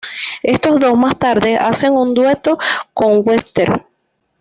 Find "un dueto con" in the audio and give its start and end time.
1.93-3.21